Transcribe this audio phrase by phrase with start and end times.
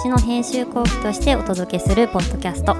[0.00, 2.74] 誌の編集後期としてお届けするポッドキャスト。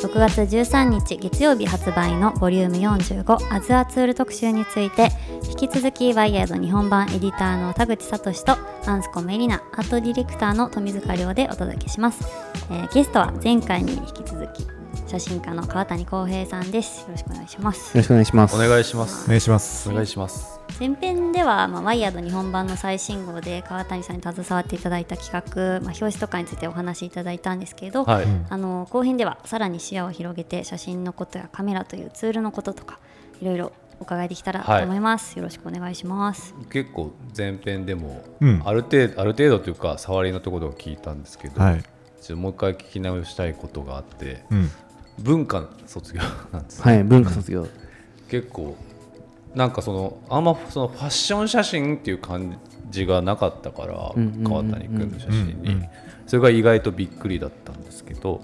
[0.00, 5.08] 6月13日月曜日発売のボリューム45アズアツール特集について
[5.48, 12.24] 引き続きワイヤード日本版エディターの田口聡とアンスコメリナアートディレクターの富塚亮でお届けします、
[12.70, 14.73] えー、ゲストは前回に引き続き
[15.14, 17.02] 写真家の川谷光平さんです。
[17.02, 17.96] よろしくお願いします。
[17.96, 18.56] よろしくお願いします。
[18.56, 19.26] お願いします。
[19.26, 19.88] お願いします。
[19.88, 20.60] お願いします。
[20.80, 32.98] 前編では、まあ、ワイヤード日本版の最新号で川谷さんに携わっていただいた企画、まあ、表紙とかについてお話しいただいたんですけど、はい、あの後編ではさらに視野を広げて写真のことやカメラというツールのこととか
[33.40, 36.56] いろいろお伺いできたらと思います、はい、よろしくお願いします。
[36.72, 44.70] 結構前編でも、うん、ある程度ある程度というか触りのところを聞いたんですけど、はい、もう一回聞き直したいことがあって、うん、
[45.18, 46.20] 文化卒業
[46.52, 47.66] なんです、ね、はい文化卒業。
[48.28, 48.76] 結構
[49.54, 52.58] なんかそのあんまそのファッション写真っていう感
[52.90, 53.94] じがなかったから、
[54.42, 55.82] 川谷君の写真に、
[56.26, 58.40] それが意外とびっくりだったんですけど、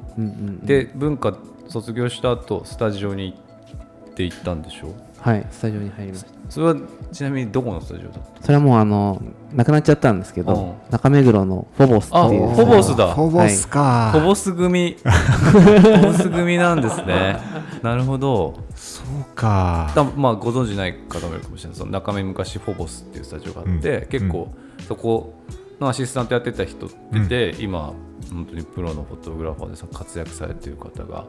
[0.62, 1.36] で文化
[1.68, 4.94] 卒業した後スタジオに行って行ったんでしょ？
[5.20, 6.30] はいスタジオに入りました。
[6.48, 6.76] それは
[7.12, 8.42] ちなみにどこのスタジオだった？
[8.42, 13.14] それはもうあのなくなっちゃったんですけど、うん、中目黒のフォボスっていうフォボスだ。
[13.14, 14.96] フォボスか、はい、フォボス組。
[15.02, 17.38] フォボス組なんですね。
[17.82, 18.54] なるほど。
[18.74, 19.92] そうか。
[20.16, 24.48] まあご存知ない方もいるかもしれないその中目昔フォボスっていうスタジオがあって、うん、結構
[24.88, 25.34] そこ
[25.80, 27.92] のアシスタントやってた人ってて、うん、今
[28.32, 31.26] 本当にプロのフォトグラファーで活躍されてる方が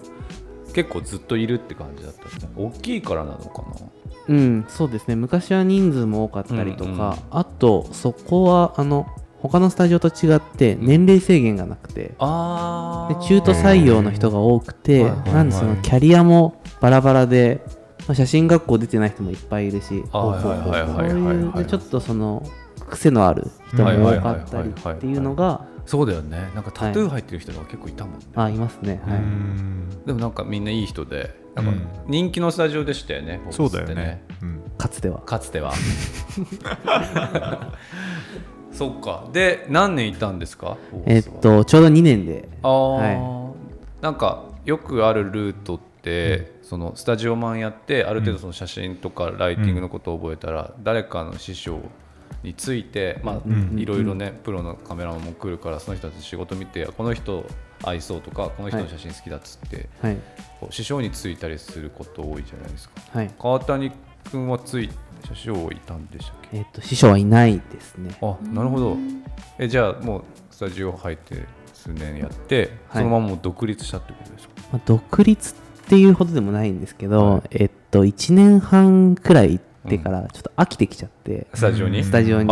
[0.73, 3.67] 結構ずっといるって感じだったんです大きいからなのかな。
[4.27, 5.15] うんそうですね。
[5.15, 9.07] 昔は人数も多かったりとか、うんうん、あとそこはあの
[9.41, 17.61] 他のスタジオと違って年齢制限がなくて、うん、で中途採用の人が多くて、なんでそのキャリアもバラバラで、
[18.07, 19.99] まあ、写真学校出てない人もいっぱいいるしそう
[21.57, 22.47] いうちょっとその
[22.89, 26.49] 癖のある人も多かったりっていうのがそうだよね。
[26.55, 29.01] なんかタトゥー入ってる人が結構いたもんね、はい、あいますね。
[29.05, 29.19] はい。
[30.07, 31.73] でもなんかみんないい人でなんか
[32.07, 35.19] 人気のスタジオでしたよね、うん、そうだよね、うん、かつては。
[35.19, 35.73] かつては。
[38.71, 39.27] そっか。
[39.33, 40.77] で何年いたんですか？
[41.07, 42.47] えっとちょうど2年で。
[42.63, 43.19] ああ、はい、
[44.01, 51.81] なんかよくあるルートって、うん、そのスタジオマンやってある程度その写真とかライティングのことを覚えたら、誰かの師匠
[52.43, 53.41] について、まあ、
[53.75, 57.45] いろいろね、プロのカメラマンも来るからその人たち仕事見てこの人
[57.83, 60.17] 合いそうとかこの人の写真好きだっつって、はい、
[60.59, 63.91] こう師匠についたりすること多いじゃないですか、はい、川谷
[64.29, 64.89] 君はつい
[65.33, 68.15] 師匠いたんでしたっけ、えーと、師匠はいないですね。
[68.21, 68.97] あなるほど。
[69.59, 75.55] えじゃあもうスタジオ入って数年やって、はい、そのままも独立したってことですか、まあ、独立っ
[75.87, 82.03] ていうほどでもないんですけど、はい、えっと1年半くらいってからちょっと飽きてきちゃって、スタジオに？
[82.03, 82.47] スタジオに。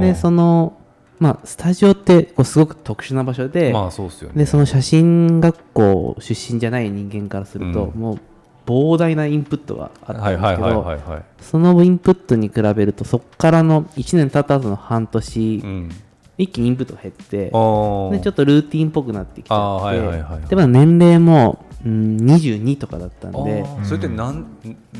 [0.00, 0.78] でその
[1.18, 8.18] まあ、スタジオってこうすごく特殊な場所で,、まあそうすよね、でその写真学校出身じゃない人間からすると、うん、もう
[8.66, 15.90] 膨大なインプットがあったんですけどそのインプットに比べるとそこからの1年経った後の半年、うん、
[16.38, 23.64] 一気にインプットが減ってでちょっとルーティンっぽくなってきちゃって、はいはいはい、でまあ年齢もうん、22とかだったんで。
[23.84, 24.46] それって何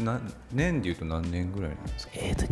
[0.03, 0.21] 何
[0.53, 2.13] 年でいうと何年ぐらいなんですか？
[2.17, 2.47] えっ、ー、と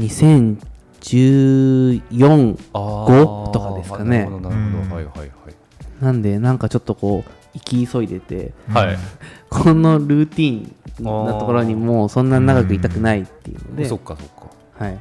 [1.02, 4.20] 2014、5とかですかね。
[4.20, 5.30] なるほどなるほどはいはいはい。
[6.00, 8.96] なんでなんかちょっとこう行き急いでて、はい、
[9.50, 10.74] このルーティン
[11.26, 14.84] なところにもうそんな長くいたくないっていうのでそっかそっか。
[14.84, 14.98] はい。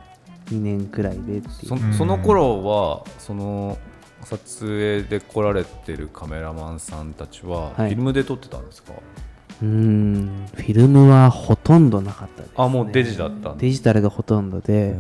[0.52, 3.78] 2年くらいでそその頃はその
[4.30, 8.94] 撮影で来られてるカメラマンさんたちは、フィルムで撮ってたんですか？
[9.62, 14.96] うんフィルムはほとんどなかったです、ね、あもうデジだったデジタルがほとんどで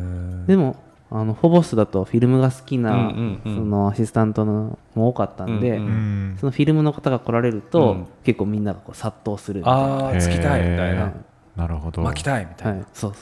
[0.48, 0.76] でも
[1.12, 11.14] あのフォボスだとフィルムが好きな、うんうんうん、そのアシスタントのも多かったんで、うんうん、そのフィルムの方が来られると、うん、結構みんながこう殺到するああつきたいみたいな。
[11.56, 12.02] なるほど。
[12.02, 13.14] 巻きたいみたいな、はい、そう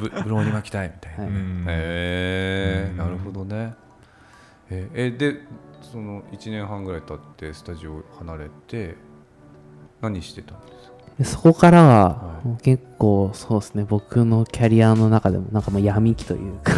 [0.00, 3.74] ブブローに巻きたいみたいな、はい、へえなるほどね
[4.70, 5.40] えー、で
[5.80, 8.96] その1年半ぐらい経ってスタジオ離れて
[10.00, 16.72] 何してたんですそこからは、結構そうですね僕のキャリアの中でもなんかまあ闇期というか。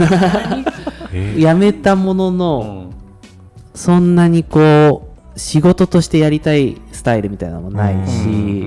[1.37, 2.91] やめたものの、うん、
[3.75, 8.65] そんなにこう仕事としてやりたいスタイルみたいなのもないし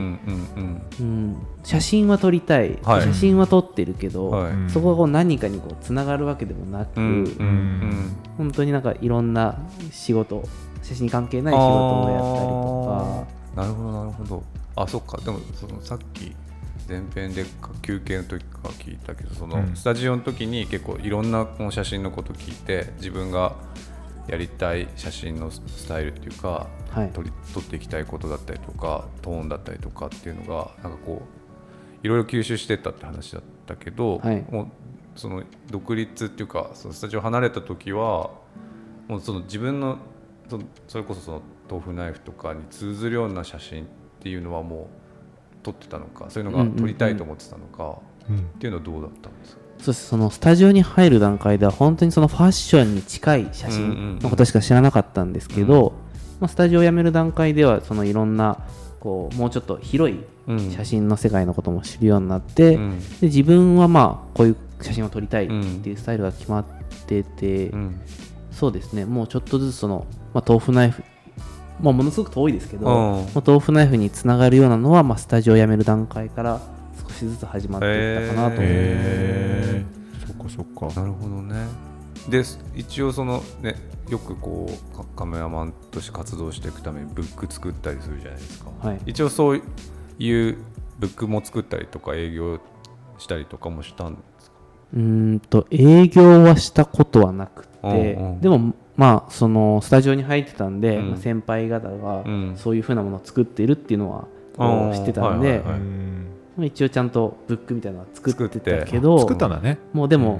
[1.63, 9.57] 写真は撮りたい、はい、写真は撮ってるけど、はい、そこがこう何かにこうつながるわけでもなく、うんうんうん、本当になんかいろんな
[9.91, 10.43] 仕事
[10.81, 13.25] 写真に関係ない仕事をやったりと
[13.55, 13.61] か。
[13.61, 14.43] なるほどなるほど。
[14.75, 15.17] あそっか。
[15.17, 16.35] でもそのさっき
[16.87, 17.45] 前編で
[17.81, 23.55] 休憩の時から聞いたけどそのスタジオの時に結構いろんなこの写真のこと聞いて自分が
[24.27, 27.09] やりたい写真のスタイルっていうか、はい。
[27.11, 34.45] 撮り撮っていきたいことだったりとかトーンだったりとかっていうのがなんかこういろいろ吸収してったって話だったけど、はい。
[34.49, 34.67] もう
[35.15, 38.31] その独立っていうかそのスタジオ離れた時は
[39.07, 39.97] もうその自分の
[40.49, 43.87] そのそれこそその豆腐ナイフとかに通ずるような写真っ
[44.21, 44.89] ていうのはも
[45.53, 47.99] う撮ってたのかそういうのが撮りたいと思ってたのか、
[48.29, 48.37] うん。
[48.37, 49.62] っていうのはどうだったんですか？
[49.83, 55.93] そうですそのスタジオに入る段階では本当にそのファッションに近い写真のことしか知らなかったんですけど、
[56.39, 58.65] まあ、スタジオを辞める段階ではそのいろんな
[58.99, 60.71] こうもうちょっと広いうん。
[60.71, 62.99] 写真の世界のことも知るようになって、うん。
[63.19, 65.53] で自分はまあこういう写真を撮りたいって
[65.89, 66.65] いうスタイルが決まっ
[67.07, 68.01] てて、うん。
[68.51, 69.05] そうですね。
[69.05, 71.03] もうちょっとずつその、まあ、豆腐ナイフ、
[71.81, 73.25] まあ、ものすごく遠いですけど、うん。
[73.33, 76.61] まあ豆腐ナイフにつながるようなのは、まあ、スタジオを辞める段階から
[77.13, 78.55] 少しずつ始まっていったかなと。
[78.55, 78.61] 思います。
[78.61, 79.85] へえ
[80.27, 81.01] そっかそっか。
[81.01, 81.67] なるほどね。
[82.29, 82.43] で
[82.75, 83.75] 一応そのね
[84.09, 88.99] よくこうカカメラマンとして活動していくためにブック作ったりするじゃないですか、はい。
[89.05, 89.61] 一応そう
[90.19, 90.57] いう
[90.99, 92.59] ブックも作ったりとか営業
[93.17, 94.57] したりとかもしたんですか？
[94.93, 97.87] うーんと営業はしたことはなくて、う
[98.21, 98.41] んうん。
[98.41, 101.09] でもまあそのスタジオに入ってたんで、うん。
[101.09, 102.53] まあ先輩方がうん。
[102.55, 104.27] そういうふうなものを作っているっていうのは
[104.95, 105.79] 知ってたんで、はいはいはい
[106.59, 109.79] 一応ちゃんとブックみたいなのは作ってたけど作ったんだね。
[109.91, 110.39] もうでも、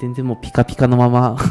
[0.00, 1.36] 全然もうピカピカのまま。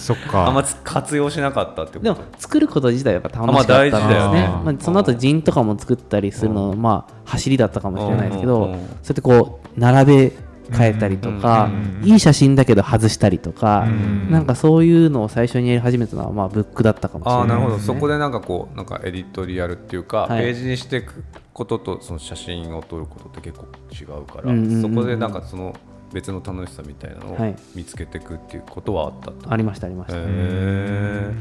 [0.00, 2.00] そっあんま活用しなかったってこと？
[2.04, 4.48] でも作ること自体はやっぱ楽しかったんですね,、あまあ大事だよね。
[4.64, 8.78] まあ、その後ジンとかも作ったりするの、まあ走りだったかもしれないですけど、そうや
[9.12, 10.32] ってこう並べ
[10.70, 11.70] 替えたりとか、
[12.02, 12.08] うん。
[12.08, 14.30] いい写真だけど外したりとか、ん。
[14.30, 20.44] なんかそういうのを最初にやり始めたのはまあブックだったかもしれないああなるほど、そこでなんかこうなんかエディトリアルっていうか、はい。
[20.44, 21.22] ページにしていく
[21.54, 24.82] こととその写真を撮ることって結構違うから、うんうんうんうん。
[24.82, 25.74] そこでなんかその
[26.12, 27.56] 別の楽しさみたいなのをはい。
[27.74, 31.32] 見つけていくっていうことはあったと、ありましたありました、へえ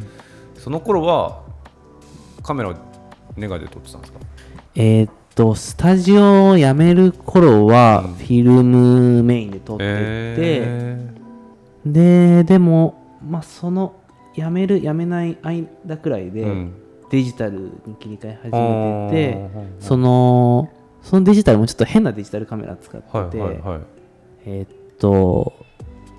[0.56, 1.42] その頃は
[2.44, 2.76] カメラは
[3.36, 4.20] ネガで撮ってたんですか？
[4.76, 8.14] えーっとスタジオを辞める頃はうん。
[8.14, 9.92] フィルムメインで撮っていて、
[10.38, 11.14] へ
[11.86, 13.96] ででもまあその
[14.36, 16.83] 辞める辞めない間くらいで、えうん
[17.14, 20.74] デジタルに切り替え始めててその
[21.04, 23.82] そのデジタルもちょっと変なデジタルカメラ使ってて、はいはいはい。
[24.46, 25.54] えーっと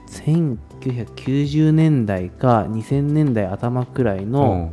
[0.09, 4.71] 1990年代か2000年代頭くらいの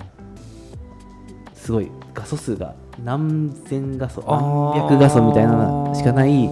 [1.55, 6.47] すごい画素数が何千画素何百画素みたいなのしかない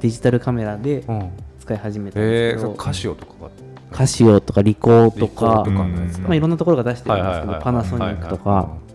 [0.00, 1.18] デジタルカメラでうん。
[1.18, 3.50] うん使い始めたんでえー、すけど、そうカシオとかが
[3.92, 8.50] カシオとかリコーとかとかまあ、いろんなところが出してるんですけど、パナソニックとか。
[8.50, 8.87] はい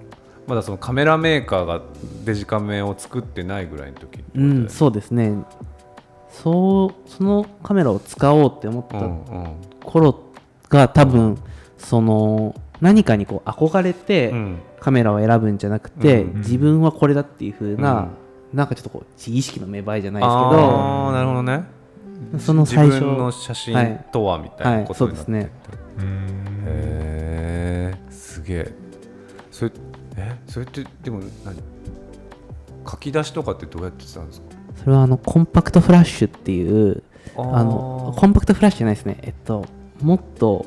[0.48, 1.82] まだそのカメラメーカーが
[2.26, 5.34] デジカメを作ってないぐらいの時うんそうですね。
[6.30, 8.88] そうそのカメラを使おうって思っ
[9.82, 10.20] た頃
[10.70, 11.38] が多分
[11.78, 14.60] その何かにこう憧れてうん。
[14.84, 16.40] カメラを選ぶんじゃなくて、うん。
[16.40, 18.12] 自分はこれだっていう風な、
[18.52, 18.58] うん。
[18.58, 21.64] なんかちょっとこう自意識の芽生えじゃないですああなるほどね。
[22.32, 25.42] けどその最初自分の写真とはみたいなことになってはい。
[25.42, 25.52] はい。
[26.00, 28.72] うんへえすげえ。
[29.52, 29.72] それ
[30.18, 30.36] え？
[30.48, 31.56] それってでも何？
[32.90, 34.48] 書き出しとかってどうやってたんですか？
[34.76, 37.04] それはあのコンパクトフラッシュっていう
[37.38, 39.06] あのコンパクトフラッシュじゃないです。
[39.06, 39.66] ねえっと
[40.02, 40.66] もっと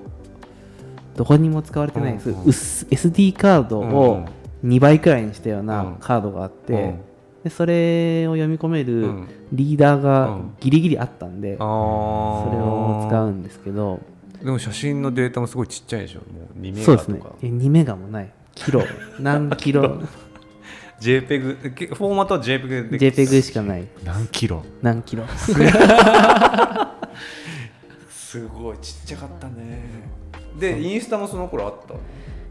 [1.17, 4.27] どこにも使われてないです、うんうん薄 SD カードを
[4.65, 5.67] 2倍くらいにしたよううん。
[5.67, 7.01] なカードがあって、うん。
[7.45, 9.29] でそれを読み込めうるん。
[9.53, 10.57] リーダーうがん。
[10.61, 12.45] ギリギリあったんで、あー。
[12.45, 14.01] それを使うんですけど。
[14.43, 16.21] でも写真のデータもすごいちっちゃいでしょ？
[16.21, 17.19] もう2メそうですね。
[17.19, 18.83] ガとかえ2メガもないキロ
[19.21, 20.01] 何キロ。
[20.99, 23.87] JPEG けフォーマットは JPEG で JPEG しかない。
[24.03, 24.65] 何キロ。
[24.83, 25.25] 何キロ。
[28.11, 28.79] すごい。
[28.79, 29.85] ちっちゃかったね。
[30.59, 31.95] でインスタもその頃あった？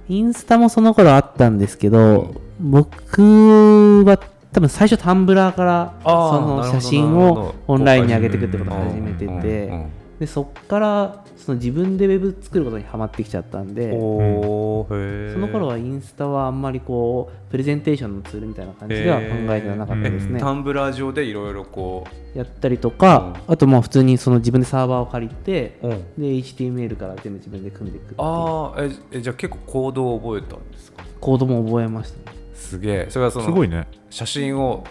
[0.07, 4.19] インスタもその頃あったんですけど、僕は
[4.53, 9.89] 多分最初タンブラーからその写真をオンラインに上げていくってことを始めててうん。
[10.19, 20.39] でそっからその自分でウェブ作ることにハマってきちゃったんでその頃はインスタはあんまりこうプレゼンテーションのツールみたいな感じでは考えてはなかったですね。
[20.39, 28.21] タンブラー上でいろいろこやったりとかあとまあ普通にその自分でサーバーを借りてう、で HTML から全部自分で組んでいくっていう。
[28.21, 31.05] ああええじゃあ結構コードを覚えたんですか？
[31.21, 32.37] コードも覚えましたね。
[32.55, 33.05] すげえ。
[33.09, 33.87] それはそのすごいね。
[34.09, 34.83] 写真を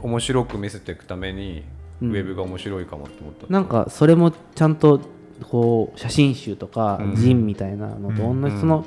[0.00, 1.64] 面白く見せていくために、
[2.00, 2.10] うん。
[2.10, 5.00] ウェブが面白いかもって思ったなんかそれもちゃんと
[5.44, 7.14] こう写真集とかうん。
[7.16, 8.84] ジンみたいなのと同うんじその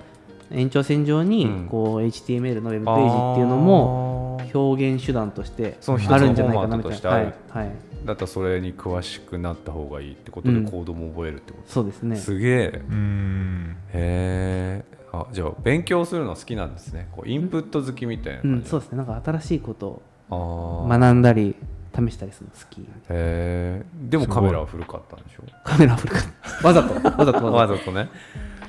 [0.52, 1.68] 延長線上にうん。
[1.68, 6.68] こう HTML のウェブページっていうのも表表現手段としてあるんじゃないかなみたいな。
[6.68, 7.08] フォーマットとして。
[7.08, 10.66] あるはい、はい、だったらそれに詳しくなった方がいいってことでうん。
[10.66, 12.16] コードも覚えるってこと、そうですね。
[12.16, 12.82] すげえ。
[12.90, 13.78] うん。
[13.94, 17.08] へえあじゃあ勉強するの好きなんですね。
[17.12, 18.98] こうインプット好きみたいなうん、そうですね。
[18.98, 21.00] なんか新しいことあをー。
[21.00, 21.56] 学んだり
[21.96, 22.82] 試したりするの好き。
[22.82, 25.44] へえでもカメラは古かったんでしょ？
[25.64, 26.24] カメラ古かっ
[26.62, 26.68] た。
[26.68, 26.94] わざと。
[26.94, 27.80] わざとわわざと。
[27.80, 28.10] ざとね。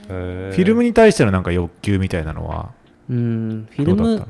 [0.06, 2.70] フィルムに対してのなんか欲求みたいなのは
[3.10, 4.26] うん、フィルム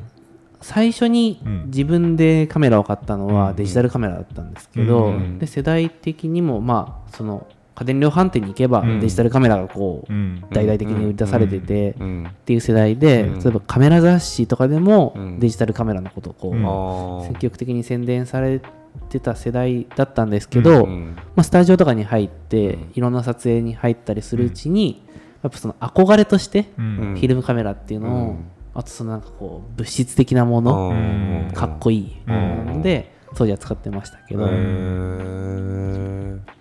[0.63, 1.65] 最初にうん。
[1.67, 3.57] 自分でカメラを買ったのはうん。
[3.57, 5.39] デジタルカメラだったんですけど、うん。
[5.39, 9.01] で世代的にもまあその家電量販店に行けばうん。
[9.01, 10.45] デジタルカメラがこううん。
[10.51, 12.31] 大々的に売り出されててっうん。
[12.47, 13.39] ていう世代でうん。
[13.39, 15.41] 例えばカメラ雑誌とかでもうん。
[15.41, 18.63] デジタルカメラのことをこう積極的に宣伝され
[19.09, 22.93] てた世代だったんですけど、うんまあ、スタジオとかに入ってうん。
[22.95, 25.03] いろんな撮影に入ったりするうちに
[25.43, 26.85] やっぱその憧れとしてうん。
[26.85, 27.15] うん。
[27.15, 28.45] フィルムカメラっていうのを、うん。
[28.75, 31.51] あとそのなんかこう物質的なもの、うん。
[31.55, 34.45] かっこいいうで、当時は使ってましたけど、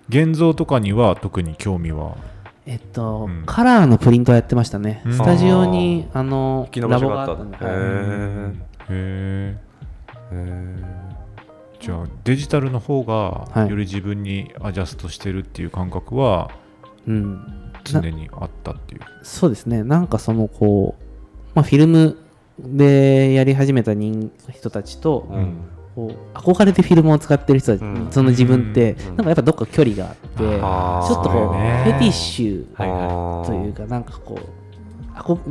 [0.07, 2.15] 現像とかには特に興味は？
[2.65, 3.43] えっと、うん。
[3.45, 5.13] カラーのプリントをやってましたね、うん。
[5.13, 7.59] スタジオにあのラボがあったんで、へ
[8.89, 9.57] え
[10.31, 11.14] へ
[11.85, 13.69] じゃあデジタルの方がはい。
[13.69, 16.49] より自分にアジャストしてるっていう感覚は
[17.07, 19.01] うん、常にあったっていう。
[19.21, 19.83] そうですね。
[19.83, 21.03] なんかそのこう、
[21.53, 22.17] まあ、フィルム
[22.57, 25.57] でやり始めた人人たちと、ーうん。
[25.93, 28.07] こう憧れてフィルムを使ってる人たち、うん。
[28.09, 29.05] その自分って、うん。
[29.07, 32.99] なんかやっぱどっか距離があって、ちょっとこう、フェティッシュはいはい。
[32.99, 34.64] あーというか、なんかこう、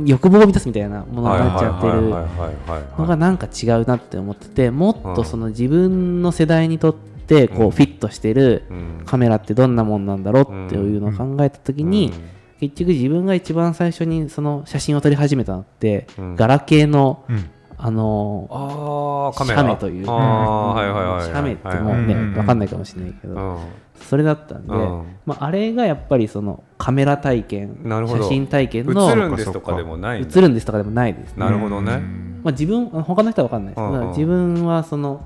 [0.05, 9.03] 欲望を満たすみたいなものになっちゃってるはいはいはいはいはいのがなんか違うなって思ってて、もっうんとその自分の世代にとってこうフィットしてるうん。
[9.05, 12.13] カメラってどんなもんなんだろうっていうのを考えた時に、
[12.59, 16.35] 結局自分が一番最初にその写真を撮り始めたのって、うん。
[16.35, 19.57] ガラケーのうんあのああカメラ。
[19.57, 20.05] 写メという。
[20.05, 22.35] か、あーはいはいはいはい写メってもうね、うん。
[22.35, 23.57] わかんないかもしれないけど、うん。
[24.01, 25.05] それだったんで、うん。
[25.25, 31.45] まあ、あれがやっぱりそのカメラ体験写真体験の映るんですとかでもないんだ映るんですとかでもないですね。
[31.45, 31.93] なるほどね。
[31.93, 32.41] うん。
[32.43, 35.25] まあ、自分他の人は分かんないです、う自分はその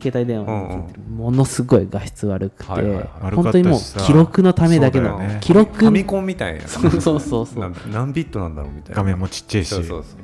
[0.00, 2.72] 携帯電話についてるものすごい画質悪くて、
[3.20, 6.66] 本当にもう記録のためだけの記録ファミコンみたいな。
[6.66, 7.58] そうそうそうそう。
[7.60, 8.96] な何ビットなんだろうみたいな。
[8.96, 9.68] 画面もちっちゃいし。
[9.68, 10.20] そうそうそう。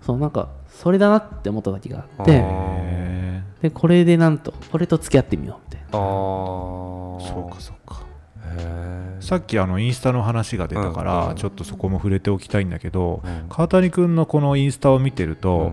[0.00, 0.48] そうなんか
[0.78, 5.88] それだなって思った時があってへでこれでなんとこれと付き合ってみようみたいな。
[5.88, 8.02] あそうかそうか。
[8.56, 13.46] へさっきあのインスタの話が出たかうんらちょっとそこも触れておきたいんだけどうん。
[13.48, 15.72] 川谷君のこのインスタを見てるえと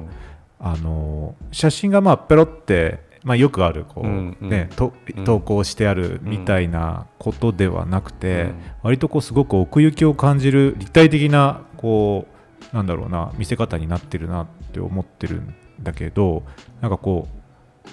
[0.59, 4.47] あの写真がまあペロってまあよくあるこうんうん。
[4.47, 5.23] うねとうん。
[5.23, 8.55] 投稿してあるみたいなことではなくてうん。
[8.81, 12.35] 割とこうすごく奥行きを感じる立体的なこう
[12.75, 16.43] なんだろうな見せ方になってるなって思ってるんだけど
[16.81, 17.89] なんかこう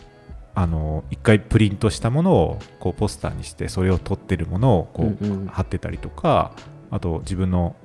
[0.54, 6.52] あの一回プリントしたものをこうポスターにしてそれを撮ってるものをこう貼ってたりとか
[6.90, 7.76] あと自分の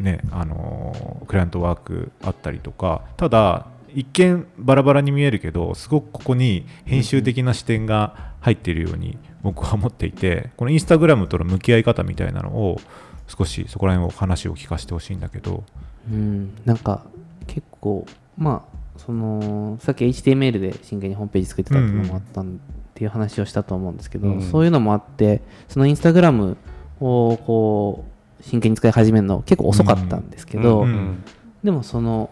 [0.00, 12.80] ねあのクライアントワークあったりとかただ一見バラバラに見えるけどすごくここに編集的な視点が入っているように僕は思っていてこのインスタグラムとの向き合い方みたいなのを
[13.28, 15.64] 少しそこら辺を話を聞かせてほしいんだけど。
[16.10, 16.54] うん。
[16.64, 17.04] なんか
[17.46, 18.06] 結構
[18.36, 22.58] まあそのさっき HTML で真剣にホームページ作ってたっていうのもあったんっ
[22.94, 24.42] ていう話をしたと思うんですけど、うん。
[24.42, 26.56] そういうのもあってそのインスタグラム
[27.00, 28.04] をこ
[28.40, 31.24] う真剣に使い始めるの結構遅かったんですけど、うんうん
[31.64, 32.30] でもその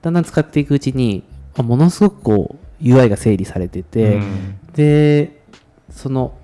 [0.00, 1.22] だんだん使っていくうちに
[1.56, 4.58] あものすごくこう UI が整理されてて、うん。
[4.74, 5.40] で
[5.88, 6.34] その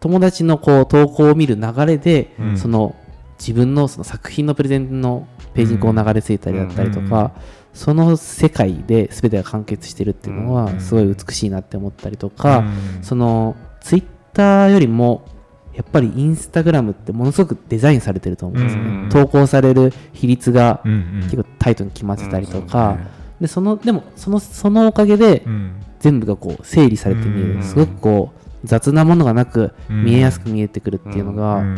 [0.00, 2.58] 友達のこう投稿を見る流れで、うん。
[2.58, 2.94] その
[3.38, 7.30] 自分のその作品のプレゼンのページにこう流れ着いたりだったりとか、うん
[7.76, 15.26] その世界で全てが完結してるっていうのうんはすごい美しいなって思ったりとか、うんそのツイッターよりも
[15.74, 21.20] やっぱりインスタグラムってものすごくデザインされてると思うんですよね、うん投稿される比率がうんうん。
[21.24, 23.06] 結構タイトに決まってたりとか、うん
[23.42, 25.72] でそのでもそのそのおかげでうん。
[26.00, 28.32] 全部がこう整理されて見えうんるすごくこ
[28.64, 30.04] う雑なものがなくうん。
[30.06, 31.76] 見えやすく見えてくるっていうのが、うん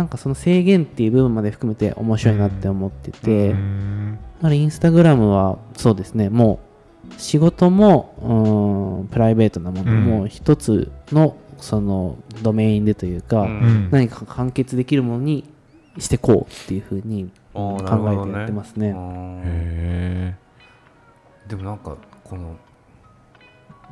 [0.00, 6.30] なんかその制限っていう部分まで含めて面白いなって思ってて、うんだからインスタグラムはそうですね。
[6.30, 6.58] も
[7.10, 10.28] う仕事もうーんプライベートなものもうん。
[10.30, 13.48] 一つのそのドメインでというか、うん。
[13.48, 15.44] うん何か完結できるものに
[15.98, 18.92] してこうっていうふうに考えてやってますね。
[18.92, 19.42] あー。
[19.44, 20.34] へ
[21.46, 22.56] でもなんかこの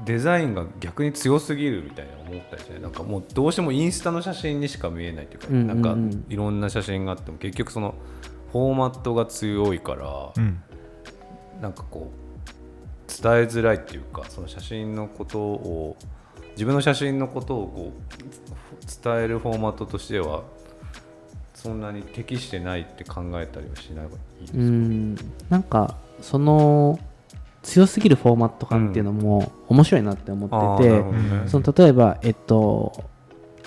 [0.05, 5.67] デザインが逆に強すぎるみたいな思ったりしてなんかもうどうしてもインスタの写真にしか見えないというか、うんうんうん。
[5.67, 7.95] なんかいろんな写真があっても結局その
[8.53, 10.63] フォーマットが強いから、ーうん。
[11.61, 15.97] なんかこう伝えづらいっていうかその写真のことを
[16.53, 20.45] 自分の写真のことをこう伝えるフォーマットとしては
[21.55, 24.59] そんなに適してないって考えたりはしない方がいいですか？
[24.59, 25.17] うん。
[25.51, 27.01] なんかその
[27.69, 30.89] 強すぎるフォーマット感っていうのも面白いなって思って
[31.45, 33.05] て、その例えばえっと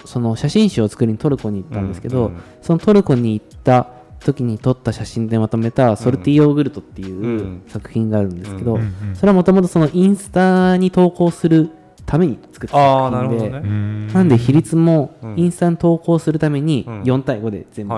[0.05, 2.33] その写真集を作りにトルコに行ったんですけど、うん。
[2.33, 3.87] うんそのトルコに行った
[4.19, 7.61] 時に撮った写真でまとめた「ソルティヨーグルト」っていううん。
[7.67, 11.69] 作品があるんですけど、うんうんそれはもともとそのインスタに投稿する
[12.05, 14.13] ために作った作品で、どね。
[14.13, 15.39] なんで比率もうん。
[15.39, 17.01] インスタに投稿するためにうん。
[17.03, 17.93] 4対5で全部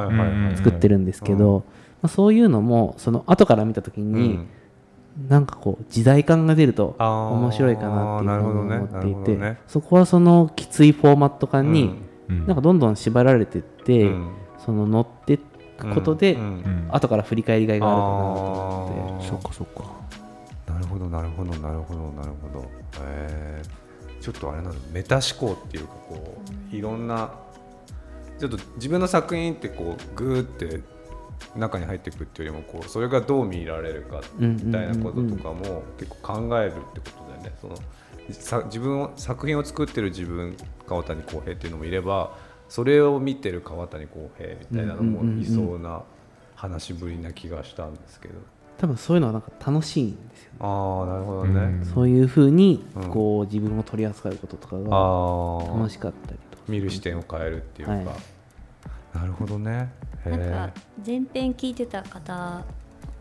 [0.58, 1.64] 作ってるんですけど、
[2.02, 4.48] まあ、そういうのもその後から見た時うに、ん
[5.28, 8.76] なんかこう時代感が出ると面白いかなっていうふうになるほどね。
[8.78, 9.60] 思っていて、どね。
[9.68, 11.96] そこはそのきついフォーマット感に
[12.30, 12.48] うん。
[12.48, 14.32] なんかどんどん縛られてって、うん。
[14.66, 16.90] その乗っていくことで、うん。
[16.92, 19.28] 後から振り返りがいがあるかなと思って。
[19.28, 20.04] そっかそっか。
[20.74, 22.66] なるほどなるほどなるほどなるほど。
[23.02, 26.42] えー、ちょっとあれなのメタ思考っていうかこ
[26.72, 27.34] ういろんな
[28.40, 30.82] ちょっと自分の作品ってこうグーって
[31.56, 37.54] 中に入っていくっていうよりもこうそれがどう見られるかみたいなこととかも結構考えるってことだよね。
[37.62, 37.76] その
[38.32, 40.56] さ自分を作品を作ってる自分
[40.88, 42.36] 川谷浩平っていうのもいれば
[42.70, 46.04] それを見てる川谷浩平みたいなのもいそうな
[46.56, 48.36] 話しぶりな気がしたんですけど。
[48.76, 51.86] 多分そういうのはなんか楽しいんですよね、ああなるほどね、うん。
[51.86, 53.10] そういうふうにうん。
[53.10, 58.06] こう自分を取り扱うこととかがああ楽しかったりとか見る視点を変えるっていうか、はい。
[59.14, 59.72] なるほどね。
[59.72, 60.72] へなんえか
[61.06, 62.64] 前編聞いてた方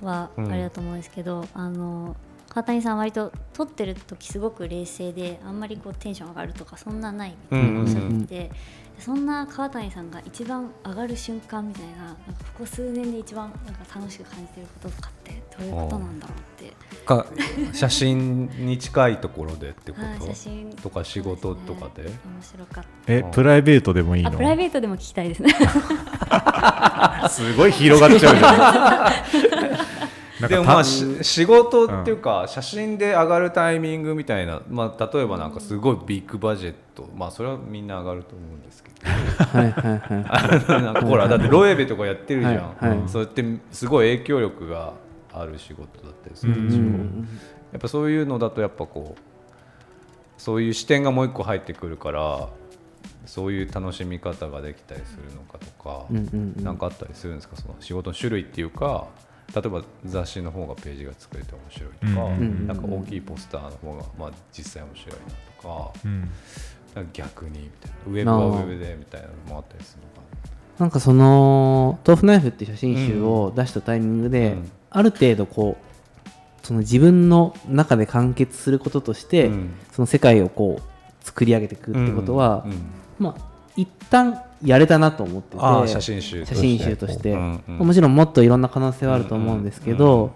[0.03, 0.53] はうん。
[0.53, 2.17] あれだと思うんですけど、あの
[2.49, 8.51] 川谷さん割と撮ってる時すごく冷静であんまりこうテンション上がるとかそんなないみたいなおっしゃってて、
[8.99, 12.21] そんな川谷さんが一番上がる瞬間みたいななんか
[12.55, 16.73] ここ数年で一番なんか楽しく感じてることとかってどういうことなんだろうって。
[17.05, 17.27] か
[17.73, 20.71] 写真に近いところでってこと、 はい写真。
[20.71, 22.03] とか仕事とかで？
[22.05, 24.31] 面白かっえプライベートでもいいの？
[24.31, 25.53] プライベートでも聞きたいですね。
[27.29, 29.87] すごい広がっちゃうじゃん
[30.49, 38.93] でもまあ仕事っていうか、写真で上がるタイミングみたいな、まあ、例えばなんかすごいビッグバジェット、まあそれはみんな上がると思うんですけど。
[39.03, 41.03] はいはいはい。
[41.05, 43.09] ほらだってロエベとかやってるじゃん、はいはい。
[43.09, 44.95] そうやってすごい影響力が
[45.33, 47.29] ある仕事だったりするでしょ、うん。
[47.73, 49.21] やっぱそういうのだとやっぱこう
[50.37, 52.49] そういう視点がもう一個入ってくるから
[53.27, 56.65] そういう楽しみ方ができたりするのかとか、うんうんうん。
[56.65, 57.57] なんかあったりするんですか？
[57.57, 59.07] その仕事の種類っていうか
[59.55, 65.21] 例えば雑誌の方がページが作れて面白いとか、うんなんか大きいポスターの方が、まあ、実際面白いな
[65.63, 66.31] とかうん
[66.95, 70.21] なんか逆にみたいなウェブはウェブでみたいなのもあったりするのか
[70.79, 70.87] な。
[70.87, 74.71] んかその「豆腐ナイフ」って写真集を出したタイミングで、うん。
[74.91, 79.71] ある程度こうその自分の中で完結することとして、うん。
[79.93, 82.67] その世界をこう作り上げていくってことは、
[83.19, 85.63] まあ一旦やれたなと思ってて。
[85.89, 87.87] 写真集写真集として、うんうん。
[87.87, 90.33] もちろんもっといろんな可能性はあると思うんですけど、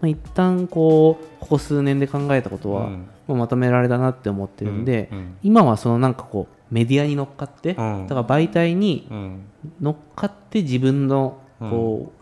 [0.00, 3.08] まあ、一旦こうここ数年で考えたことは、うん。
[3.28, 5.36] まあまとめられたなって思ってるんで、うんうん。
[5.42, 8.06] 今はそのなんかこうメディアに乗っかって、うん。
[8.06, 9.44] だから媒体にうん。
[9.80, 12.18] 乗っかって自分のこう、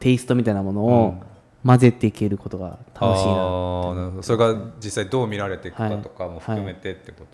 [0.00, 1.22] テイストみたいなものうをん。
[1.64, 4.22] 混ぜていけることが楽しいな、あーなるほど。
[4.22, 7.26] それが実際どう見られていくかとかも含めてってこと、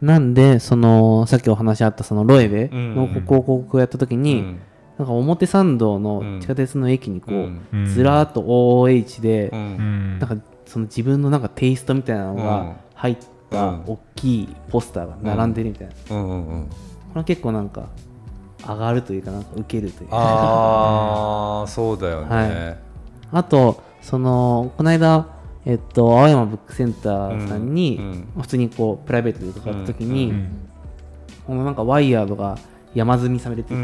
[0.00, 3.08] なんでそのさっきお話あったそのロエベのうん。
[3.08, 4.60] 広告をやった時に、うん。
[4.98, 12.42] なんか表参道の地下鉄の駅にこう、ずらーっと OH で、なんかその自分のなんかテイストみたいなのうん。
[12.42, 13.16] が入っ
[13.50, 13.84] たうん。
[13.86, 16.28] 大きいポスターが並んでるみたいな、うん。
[16.28, 16.48] うん。
[16.48, 16.66] うん。
[16.66, 16.74] こ
[17.14, 17.88] れは結構なんか
[18.66, 20.16] 上がるというかなんか受けるというか。
[20.16, 22.78] ああそうだよね、はい。
[23.32, 25.26] あとそのこの間
[25.66, 28.00] えっと青山ブックセンターさんに、
[28.40, 30.62] 普通にこうプライベートで伺った時に、うん
[31.46, 32.58] このなんかワイヤードが
[32.92, 33.76] 山積みされてて、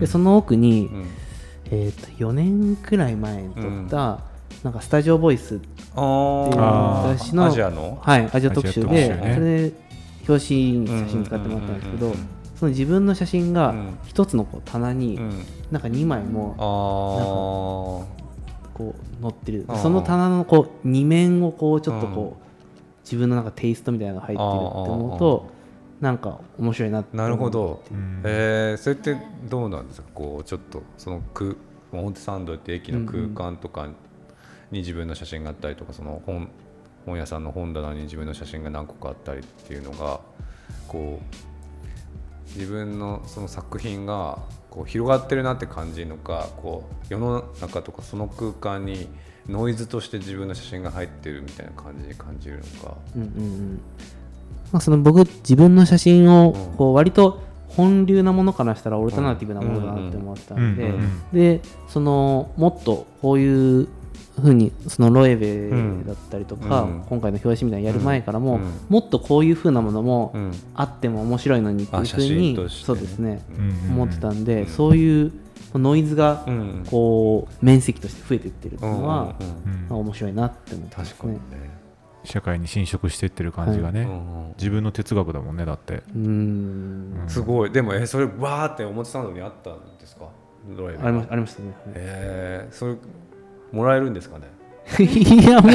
[0.00, 1.06] でその奥に、うん。
[1.70, 4.20] えっと4年くらい前に撮った、
[4.64, 7.98] なんかスタジオボイスっていう雑誌のアジアの？
[8.02, 9.72] はい、アジア特集で、それで
[10.28, 12.12] 表紙に写真使ってもらったんですけど、
[12.56, 13.98] その自分の写真がうん。
[14.04, 15.44] 一つのこう棚にうん。
[15.70, 18.25] なんか2枚もあ
[18.76, 19.66] こう載ってる。
[19.82, 22.44] その棚のこう2面をこうちょっとこう
[23.04, 24.54] 自分のなんかテイストみたいなのが入ってるって
[24.90, 25.50] 思うと
[26.00, 28.20] なんか面白いなってあなるほど、うん。
[28.24, 29.16] えーそれって
[29.48, 30.08] どうなんですか？
[30.14, 31.54] こうちょっとその空
[31.92, 33.86] 表参道って駅の空間とか
[34.70, 36.48] に自分の写真があったりとかその本
[37.06, 40.20] 本屋さんの本棚に自分の写真が何個かあったりっていうのが
[40.88, 41.36] こう
[42.56, 44.38] 自分のその作品が
[44.70, 49.08] こう広がってるなって感じるのかこう世の中とかその空間に
[49.48, 52.96] ノイズとして自分の写真が入ってるみたいな感じに感じるのか。
[53.14, 53.80] うんうんうん
[54.72, 60.94] まあ、その僕自分の写真をこう割と本流なものからしたらオルタナティブなものだなって思ったんで、
[61.32, 63.88] でそのもっとこういう
[64.40, 65.70] ふうにそのロエベ
[66.04, 70.34] だったりとか、うん、今回の表紙みたいにやる前からも、うん、もっとこういうふうなものも
[70.74, 73.42] あっても面白いのにっていうふうに、ね、そうですね、
[73.90, 75.32] 思ってたんで、そういう
[75.74, 76.44] ノイズが
[76.90, 79.34] こう面積として増えていってるっていうのは、
[79.88, 81.38] まあ、面白いなって思ってますね。
[82.24, 84.06] 社会に侵食していってる感じがね、は
[84.50, 86.02] い、自分の哲学だもんねだって。
[86.12, 87.24] うん。
[87.28, 87.70] すごい。
[87.70, 90.24] でもえそれわーって表参道にあったんですか？
[90.24, 90.28] あ
[90.68, 91.72] りまありましたね。
[91.94, 92.96] えー、それ
[93.72, 94.46] もらえるんですかね？
[95.00, 95.72] いやもう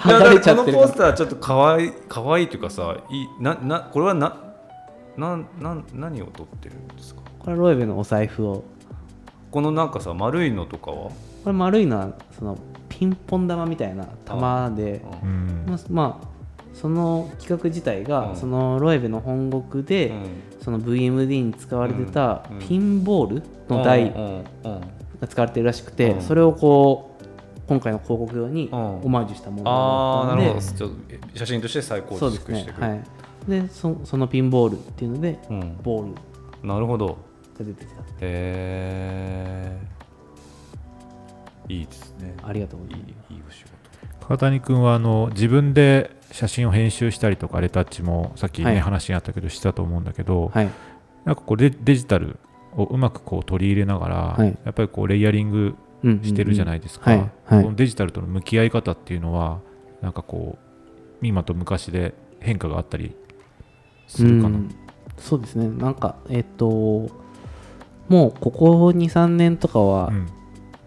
[0.00, 4.36] 離れちゃってこのポスターちょっとかわいかわいいというかさいななこれはな
[5.16, 7.22] なな何を撮ってるんですか？
[7.38, 8.64] これロエベのお財布を。
[9.50, 11.10] このなんかさ丸いのとかは？
[11.10, 11.14] こ
[11.46, 15.00] れ丸いのはそのピンポン玉みたいな玉で。
[15.66, 16.26] まあ、まあ、
[16.74, 24.12] その企画自体が、うん、そのロエベの本国で、うん、その VMD に使われてたピンボールの台
[25.24, 27.24] が使われてるらしくて、うん、それをこう
[27.66, 33.00] 今回の広告用にオマージュしたものなので、ちょっと写真として再構築していくはい、
[33.48, 36.14] でそそのピンボールっていうので、うん、ボー
[36.62, 36.66] ル。
[36.66, 37.18] なるほど。
[37.58, 39.78] が出てきたへえ
[41.68, 42.34] いいですね。
[42.42, 43.32] ありがとうございます。
[43.32, 43.74] いいお仕事。
[44.26, 50.70] 川谷君はあの自分で写真を編集したりとかレタッチもさっきね、はい、話にあったけどしたと思うんだけど、はい、
[51.24, 52.38] なんかこうデジタル
[52.76, 55.74] をうまくこう取り入れながら、はい、やっぱりこうレイヤリング
[56.22, 59.60] してるじゃないですか、このデジタルとの向き合い方っていうのは
[60.02, 60.58] なんかこ
[61.22, 63.14] う今と昔で変化があったり
[64.06, 64.58] するかな、
[65.18, 65.68] そうですね。
[65.68, 67.10] なんかえっ、ー、と
[68.08, 70.12] もうここ23年とかは、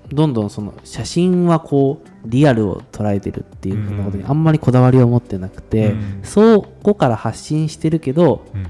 [0.10, 8.68] どんどんその写真はこうリアルを捉えてるっていうふうなことにあんまりこだわりを持ってなくて、うん、そこから発信してるけど、うん、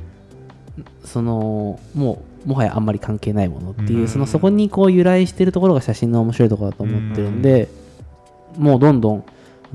[1.03, 7.67] そのもうもはやあんまり関係ないものっていう、そのそこにこう由来してるところが写真の面白いところだと思ってるんで、
[8.57, 9.23] もうどんどん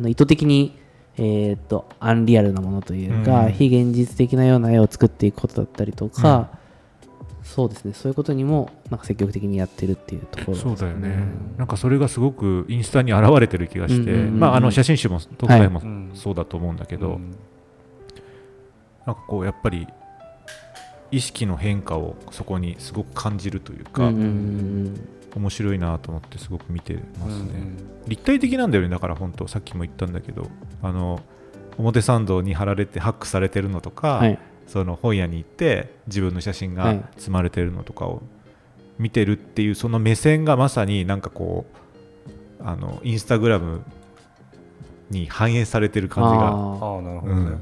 [0.09, 0.77] 意図的に
[1.19, 6.49] えー、とアンリアルなものというか、非現実的なような絵を作っていくことだったりとか、
[7.43, 7.93] そうですね。
[7.93, 11.17] そういうことにもなんか積極的にやってるっていうところ、ね、そうだよね、
[11.59, 15.83] なんかそれがすごくインスタに現れてる気がして、まあ、あの写真集も特大も
[16.15, 17.19] そうだと思うんだけど、はい、
[19.07, 19.87] なんかこうやっぱり
[21.13, 30.49] 意識の変化をそこにすごく感じるというか、うんうんうん面白いなと思ってすごく見てますね、うんうん、立体的なんだよねだから本当さっきも言ったんだけど
[30.83, 31.21] あの
[31.79, 38.23] 表参道に貼られてハックされてるのとか、はい、その本屋に行って自分の写真が積まれてるのとかを
[38.99, 41.65] 見てるっていうその目線がまさになんかこ
[42.61, 43.83] うあのインスタグラム
[45.11, 46.51] に反映されてる感じがあ
[47.03, 47.61] なるほどね、うん、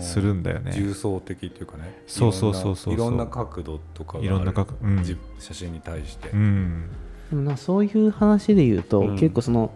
[0.00, 0.72] するんだよね。
[0.72, 2.02] 重層的っていうかね。
[2.06, 2.94] そうそうそうそう。
[2.94, 5.04] いろんな角度とかいろんな角、うん、
[5.38, 6.84] 写真に対して、うん、
[7.30, 9.70] でもなそういう話で言うと、結構その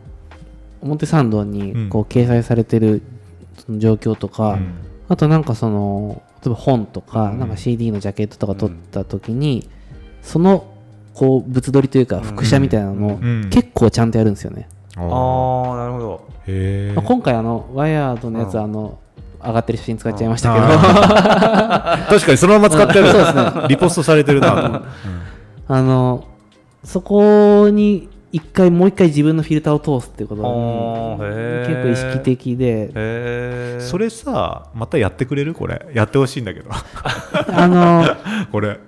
[0.82, 3.02] 表参道にこう掲載されてる
[3.58, 4.58] その状況とか、
[5.08, 9.68] あとなんかその例えば本とか,、なんか CD のジャケットとか撮った時に、
[10.22, 10.66] その
[11.14, 13.18] こう物撮りというか複写みたいなのを
[13.50, 14.68] 結構ちゃんとやるんですよね。
[14.96, 15.02] ああ
[15.76, 16.34] なるほど。
[16.46, 18.98] 今回あのワイヤードのやつ、あの
[19.46, 20.66] 上がってる写真使っちゃいましたけど。
[22.18, 23.42] 確かにそのまま使ってる、そうですね。
[23.68, 24.82] リポストされてるな。
[25.66, 26.24] あの
[26.84, 30.48] そこに一回もう一回自分のフィルターを通すっていうことが
[31.66, 33.80] 結構意識的で。
[33.80, 35.54] それさまたやってくれる？
[35.54, 35.86] これ。
[35.94, 36.68] やってほしいんだけど。
[37.54, 38.04] あの
[38.50, 38.78] これ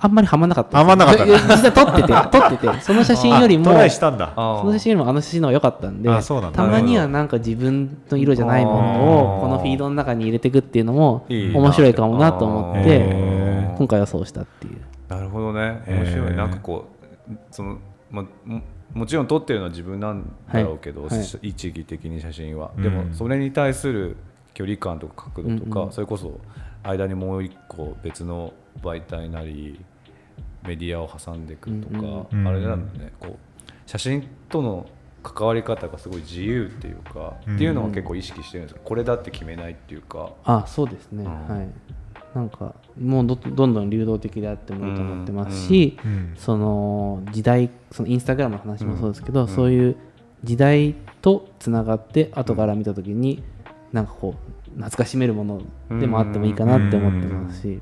[0.00, 0.78] あんまりはまんなかった。
[0.78, 1.26] はまんなかった。
[1.26, 4.32] 実際撮ってて、 撮ってて、その写真よりも、トライしたんだ。
[4.34, 6.10] その写真よりもあの写真の方が良かったんで、
[6.52, 14.78] たまにはなんか自分の色じゃないものをこのフィードの中に入れていくっていうのも面白いかもなと思って、今回はそうしたっていう。
[15.08, 15.82] なるほどね。
[15.88, 16.36] 面白い。
[16.36, 16.86] なんかこ
[17.28, 17.78] う、その
[18.10, 18.60] まあ、
[18.94, 24.16] もちろん撮ってるのは自分なんだろうけど、はいはい、一義的に写真は、うん、でもそれに対する
[24.54, 26.40] 距離感とか角度とか、それこそ
[26.82, 29.80] 間にもう一個別の媒体なり
[30.66, 33.12] メディアを挟んでいくとか、うんうん、あれなんだね。
[33.20, 34.86] こう写真との
[35.22, 40.30] 関わり方がすごい自由っていうか、うん、っていうのは結構意識してるんですこれだって決めないっていうか。
[40.44, 41.68] あそうですね、はい。
[42.34, 46.10] なんかもうどどんどん流動的であってもいいと思ってますし、うん。
[46.10, 49.96] うん、その時代そのインスタグラムの話もそうですけど、うん、そういう
[50.44, 53.42] 時代とつながって後から見た時に、
[53.92, 55.44] なんかこう懐かしめるも
[55.88, 57.80] のでもあってもいいかなって思ってますし、へ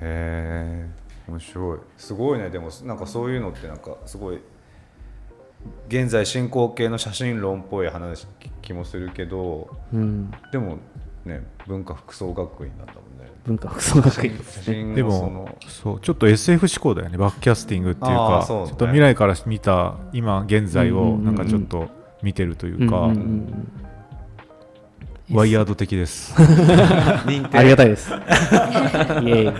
[0.00, 0.88] え
[1.28, 1.78] 面白い。
[1.96, 2.50] すごいね。
[2.50, 4.40] でもなんかそういうのってなんかすごい
[5.88, 8.26] 現在進行形の写真論っぽい話
[8.62, 10.78] 気もするけど、うん、でも
[11.24, 13.30] ね文化服装学院なんだもんね。
[13.44, 17.18] 文化服装学院写真でもそうちょっと SF 思考だよね。
[17.18, 21.88] バックキャスティングっていうか、ね、ちょっと未来から見た今現在をなんかちょっと
[22.22, 23.12] 見てるというか、
[25.30, 26.34] ワイヤード的です。
[26.38, 28.10] ありがたいです。
[29.22, 29.54] イエイうん、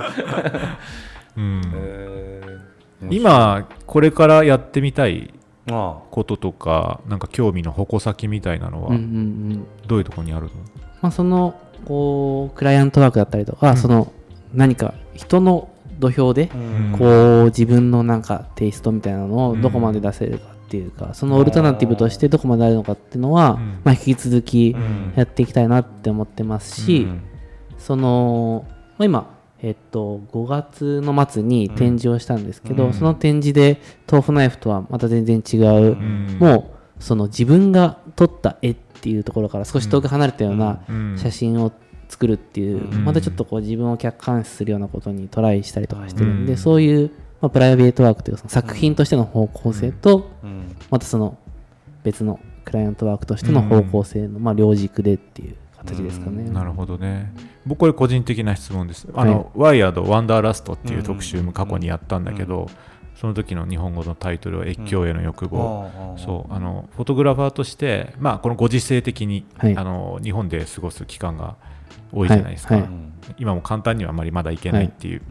[3.11, 5.33] 今これからやってみたい
[5.67, 8.91] こととかなんか興味の矛先みたいなのは
[9.87, 10.51] どういうところにあるの、
[11.03, 14.13] まあ、そのこうクライアントワークだったりとか、うん、その
[14.55, 16.51] 何か人の土俵で
[16.99, 24.77] こう自分のなんかテイストみたいなのをどこまで出せるかっていうか、そのオルタナティブとしてどこまであるのかっていうのは、まあ、引き続き
[25.15, 27.07] やっていきたいなって思ってますし、
[27.79, 28.67] その、
[28.99, 40.81] まあ、今えっと、5月の末に展示をしたんですけど、うん、その展示で豆腐ナイフとはまた全然違う、うん、もうその自分が撮った絵っていうところから少し遠く離れたような
[41.17, 41.73] 写真を
[42.09, 50.31] 作るっていう、うん、またちょっとこう自分を客観視するようなことにトライしたりとかしてるんで、そういう、まあ、プライベートワークというか作品としての方向性と、
[50.91, 51.39] またその
[52.05, 56.51] 別のクライアントワークとしての方向性の、まあ、両軸でっていう形ですかね。
[56.51, 57.33] なるほどね。
[57.65, 59.09] 僕これ個人的な質問です。
[59.15, 62.69] あの、はい、ワイヤードワンダーラストっていう特集も過去にやったんだけど、
[63.15, 66.53] その時の日本語のタイトルは越境への欲望、うん、そう。
[66.53, 71.57] あのフォトグラファーとして、まあ、このご時世的に、はい、あの日本で過ごす期間が
[72.13, 72.83] 多いじゃないですか、はい。
[72.85, 72.91] はい、
[73.39, 75.23] 今も簡単にはあまりまだ行けないっていう、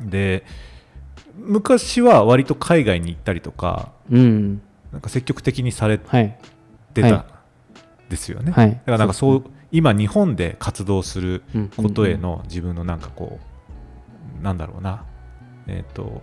[0.00, 0.44] で
[1.36, 4.60] 昔は割と海外に行ったりとか、うん、
[4.92, 6.36] なんか積極的にされて
[6.94, 7.26] た
[8.08, 11.42] ですよね、だからなんかそう今日本で活動する
[11.76, 13.40] ことへの自分のなんかこ
[14.40, 15.04] うなんだろうな。
[15.66, 16.22] えっ、と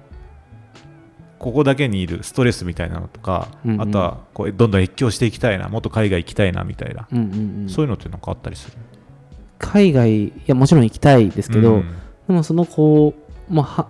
[1.40, 3.48] ここだけにいるストレスみたいなのとか、
[3.80, 7.08] あとはこうどんどん越境していきたいなもっと海外行きたいなみたいな、
[7.68, 8.78] そういうのってなんかあったりする？
[9.58, 11.84] 海外いやもちろん行きたいですけど、
[12.28, 13.16] でもそのこ
[13.50, 13.88] う、まあ、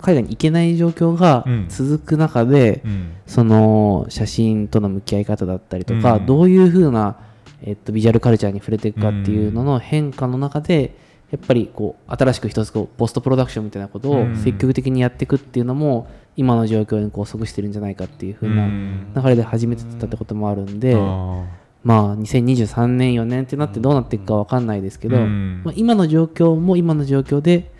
[0.00, 2.84] 海外に行けない状況が続く中で、
[3.26, 7.16] その写真との向き合い方だったりとか、どういうふうな
[7.62, 10.96] えっと、ビジュアルカルチャーに触れていくかっていうのの変化の中で、
[11.32, 27.72] やっぱりこう新しく一つこうポストプロダクションみたいなことを積極的にやっていくっていうのも今の状況にこう即してるんじゃないかっていう風な流れで始めてたってこともあるんで、まあ2023年4年ってなってどうなっていくか分かんないですけど、まあ、今の状況も今の状況で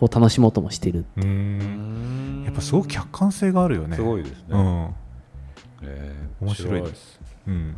[0.00, 1.26] こう楽しもうともしてるって
[2.46, 3.96] やっぱすごく客観性があるよね。
[3.96, 4.94] すごいですね、うん。
[5.82, 7.76] えー、面白いです、うん。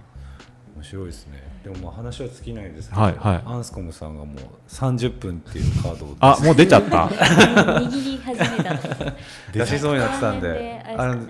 [0.77, 4.37] 面白いですねでもまあ話は尽きないですけど、はいはい、アンスコムさんがもう
[4.69, 7.07] 30分っていうカードをあもう出ちゃった？
[7.07, 8.77] 握り始めた。
[9.53, 11.27] 出しそうになってたんであの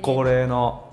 [0.00, 0.90] 恒例の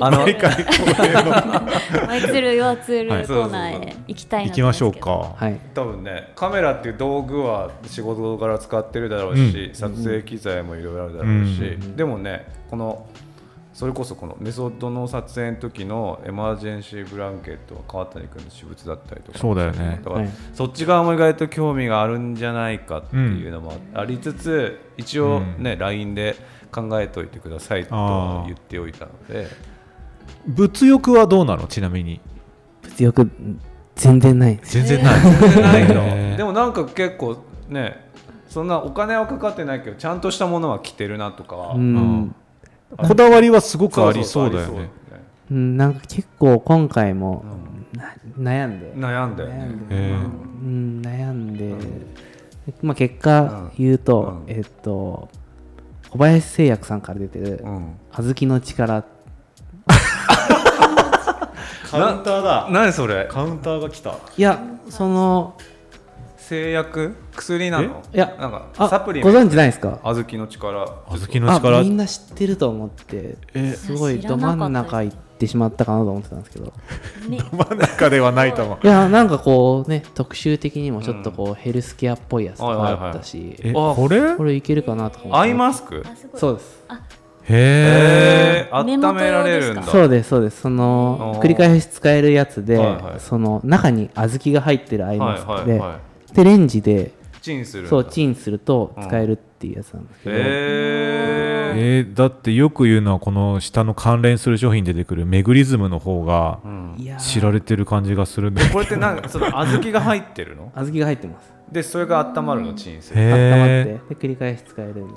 [0.00, 2.06] あの毎回恒例の。
[2.06, 13.06] マイツルヨアツールコーナーへ行きたい行きましょうか、はい、多分ねカメラっていう道具は仕事から使ってるだろうし、うん、撮影機材もいろいろあるだろうし、うん、でもねこの
[13.80, 19.38] それこそこのメソッドの撮影の時のエマージェンシーブランケットは川谷君の私物だったりとか。
[19.38, 20.02] そうだよね。
[20.04, 26.36] だからそっち側も意外と興味があるんじゃないかっていうのもありつつ、うん、一応ね、うん、LINE で
[26.70, 29.46] 考えておいてくださいと言っておいたので。
[30.46, 31.66] 物欲はどうなの？
[31.66, 32.20] ちなみに。
[32.82, 33.30] 物欲
[33.96, 34.60] 全然ない。
[34.62, 35.20] 全然ない。
[35.40, 36.36] 全然ないの。
[36.36, 37.38] でもなんか結構
[37.70, 38.10] ね
[38.46, 42.34] そんなお金はかかってないけどちゃんとしたものは着てるなとかは、うん
[42.96, 44.90] こだわりはすごくありそうだよね。
[45.50, 45.54] う。
[45.54, 47.44] ん、なんか結構今回も、
[48.38, 48.92] 悩んで。
[48.94, 49.44] 悩んで。
[49.44, 49.46] う
[50.64, 51.74] ん、悩んで、
[52.82, 55.28] まあ、結果言うと、えっと
[56.10, 57.64] 小林製薬さんから出てる
[58.12, 59.04] 「小豆の力
[61.90, 62.68] 」カウンターだ。
[62.70, 63.26] 何それ？
[63.30, 64.10] カウンターが来た。
[64.36, 65.56] いやその
[66.50, 68.02] 製薬薬なの？
[68.12, 70.00] いやなんかサプリご存知ないですか？
[70.02, 70.84] 小豆の力。
[71.06, 71.82] 小豆の力。
[71.82, 73.36] みんな知ってると思って
[73.76, 76.72] すごいど真ん中行ってしまったかなと思ってたんですけど、
[77.30, 78.84] ね、ど真ん中ではないと思う。
[78.84, 84.34] いやなんかこうね特集的にもちょっとこう、ヘルスケアっぽいやつとかあったし、えこれ？
[84.34, 86.04] これいけるかなとかアイマスク？
[86.34, 86.84] そうです。
[87.44, 89.84] へえ温められるんだ。
[89.84, 90.62] そうですそうです。
[90.62, 106.60] その繰り返し使えるやつで、はいはい、その中に小豆が入ってるアイマスクで、はいはいはいでレンジでチンするそうチンすると使えるっていうやつなんですけど、うん、えー、だってよく言うのはこの下の関連する商品出てくるメグリズムの方が
[107.18, 110.72] 知られてる感じがするんで、うん、これってなんかその 小豆が入ってるの？
[110.74, 111.52] 小豆が入ってます。
[111.72, 112.74] でそれが温まるの？
[112.74, 115.14] チンするへ温まってえで繰り返し使えるみたいな。
[115.14, 115.16] や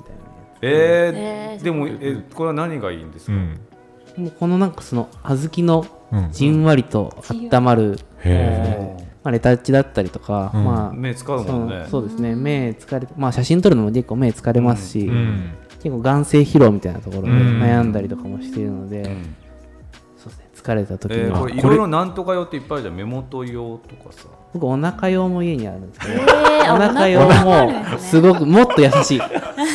[0.62, 1.12] えー。
[1.14, 3.60] えーでもえこれは何がいいんですか、うん。
[4.06, 6.32] つもうこのなんかその小豆のうん。
[6.32, 10.64] じんわりと温まる、へまあ、レタッチだったりとか、うん。
[10.64, 11.78] まあ目使うそもんね。
[11.80, 12.36] のそうですね。
[12.36, 15.50] 目疲れまあ写真撮るのも結構目疲れますし、えうん。
[15.82, 17.60] 結構眼性疲労みたいなところでうん。
[17.62, 19.36] 悩んだりとかもしているので、うん。
[20.18, 20.48] そうですね。
[20.54, 24.26] 疲れた時には、えーこれいろいろなんとか用っていっぱいあるじゃん目元用とかさ。
[24.52, 29.20] 僕お腹用も家にあるんですけど、えーあお腹用もすすごくもっと優しい。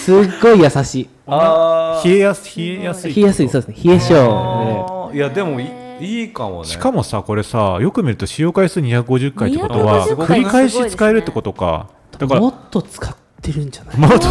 [0.03, 1.09] すっごい優しい。
[1.27, 3.91] あ冷えやす冷えやすい冷えやすいそうですね。
[3.91, 5.65] 冷え性いやでもい
[6.01, 6.67] いいかもね。
[6.67, 11.87] しかもさこれさよく見ると使用回数250回ってことは250繰り返し使えるってことか。
[12.17, 13.97] だからもっと使ってるんじゃない？
[13.97, 14.27] もっと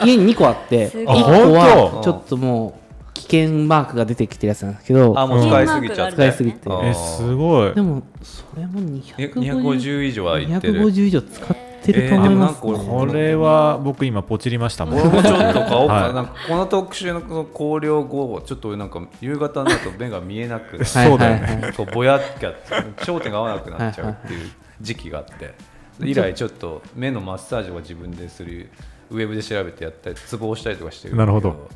[0.06, 1.22] 家に2個あって1すごい。
[1.22, 1.28] 個
[1.62, 6.14] あはちょっともう危険マークが出てきてるやつなんですけどあもう使いすぎちゃって。
[6.16, 6.58] 使いすぎて。
[6.82, 7.74] えすごい。
[7.74, 8.80] でもそれも
[9.18, 10.80] え250 250以上はいってる。
[10.84, 15.00] 250以上使ってると思います、えーこれは僕今ポチりましたもん。
[15.00, 16.14] 俺もちょっと買 おうかな,、はい。
[16.14, 21.72] なんかこの特集のこの考慮後ちょっとなんか夕方になると目が見えなくなって そうだよね。
[21.92, 22.52] ぼやっきゃ
[22.98, 25.54] 焦点が合わなくなっちゃうっていう時期があって。
[26.00, 28.68] 以来ちょっと目のマッサージを自分でする
[29.10, 31.68] ウェブで調べてやったりツボをしたりとかしてるなるほど。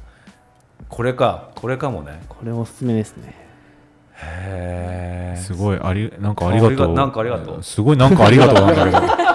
[0.89, 2.21] これかこれかもね。
[2.29, 3.35] これおすすめですね。
[4.21, 7.63] へえすごいありなんかありがとうなんかありがとう。
[7.63, 9.28] すごいなんかありがとうなんだけど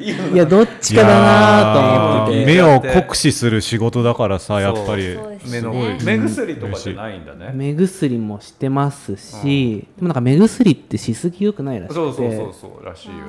[0.00, 2.46] いやどっちかだなと思ってて。
[2.46, 5.18] 目を酷使する仕事だからさやっぱり。
[5.50, 7.52] 目のね目薬とかじゃないんだね。
[7.54, 11.94] 目薬もしてますし、でもなんか目薬ってしすぎよくないらしくて。
[11.94, 13.22] そうそうそうそうらしいよね。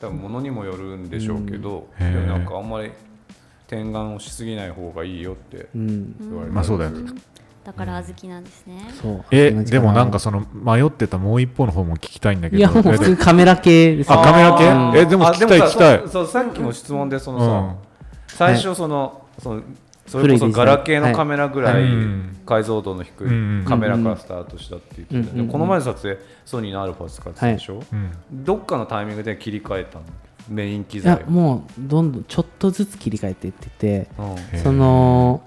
[0.00, 2.26] 多分物にもよるんでしょうけど、うん。
[2.26, 2.90] なんかあんまり
[3.66, 6.16] 点眼をしすぎない方がいいよってうん。
[6.18, 7.12] 言われて、まあそうだよね
[7.64, 8.90] だから小豆なんですね。
[9.02, 9.24] そう。
[9.30, 12.58] え同じでもなんかその迷ってたもう一方の方も聞きたいんだけど。
[12.58, 14.66] いやもう普通にカメラ系ですあカメラ系？
[14.66, 14.96] うん。
[14.96, 15.98] えでも聞きたいあ聞きたい。
[15.98, 17.74] そうそうさっきの質問でそのさ、うん。
[18.28, 19.62] 最初その,、その
[20.06, 21.92] それこそガラケーのカメラぐらいはい
[22.46, 23.62] 解像度の低うん。
[23.62, 28.10] いカメラからスタートしたって言ってた、うんうんでこの前の撮影ソニーのアルファ使ってたでしょ、うん。
[28.32, 30.04] どっかのタイミングで切り替えたの？
[30.48, 34.08] メイン機い材やもうどんどんちょっとずつ切り替えていってて
[34.64, 35.42] その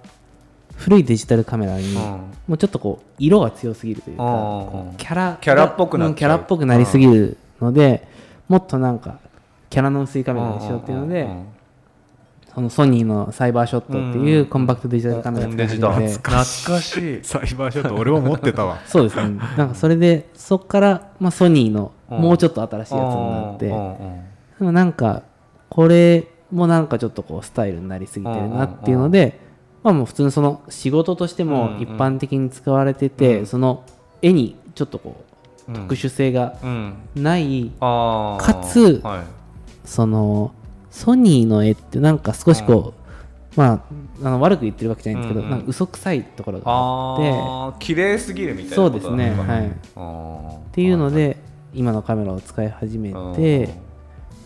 [0.75, 2.01] 古いデジタルカメラにうん。
[2.47, 4.23] もうちょっとこう色が強すぎるというか
[4.97, 6.09] キャラキャラっぽくなっちゃう。
[6.09, 8.07] うんキャラっぽくなりすぎるので
[8.47, 9.19] もっとなんか
[9.69, 11.27] キャラの薄いカメラにしようっていうので
[12.53, 17.23] そのソニーのサイバーショットっていうコンパクトデジタルカメラ使い始めて懐かしい。
[17.23, 18.79] サイバーショット俺も持ってたわ。
[18.85, 19.39] そうですね。
[19.57, 22.21] なんかそれでそこから、まあ、ソニーのうん。
[22.21, 23.65] もうちょっと新しいやつになって
[24.59, 25.23] でもなんか
[25.69, 29.39] これもなんかちょっとこうスタイルになりすぎてるなっていうので、
[29.83, 33.45] まあもう普通のその仕事としても一般的に使われてて、うん。
[33.45, 33.83] その
[34.21, 35.23] 絵にちょっとこ
[35.67, 36.93] ううん特殊性がうん。
[37.15, 39.23] ない、かつはい。
[39.85, 40.53] その
[40.89, 42.93] ソニーの絵ってなんか少しこ
[43.55, 43.83] う、ま
[44.21, 45.51] ああの悪く言ってるわけじゃないんですけど、うんうん。
[45.51, 49.67] なんか嘘くさいところがああってー綺麗すぎるみたいなそうですねはい。
[49.67, 51.37] っていうので、
[51.73, 53.69] 今のカメラを使い始めて、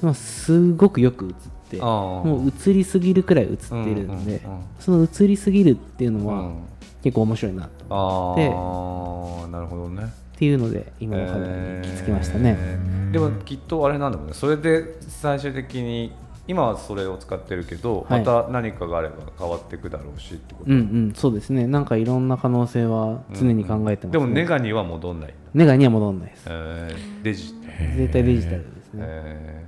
[0.02, 1.86] まあ、すごくよく映ってあー
[2.26, 6.56] もう映りすぎるくらい映っているんで、うんうんうんその映りすぎるっていうのはうん。
[7.04, 10.04] 結構面白いなと、あであなるほどね。
[10.04, 12.80] っていうので今のカメラに行き着きましたね、え。
[13.10, 14.34] ーでもきっとあれなんだもんね。
[14.34, 16.12] それで最終的に
[16.48, 18.20] 今はそれを使ってるけど、はい。
[18.22, 21.68] また何かがあれば変わっていくだろうしってこと、うんうんそうですね。
[21.68, 24.20] なんかいろんな可能性は常に考えてます、ね。
[24.20, 25.34] でもネガには戻んない。
[25.54, 26.46] ネガには戻んないです。
[26.50, 26.96] え。
[27.22, 27.54] ーデジ
[27.96, 29.66] 絶対デジタルですね、え。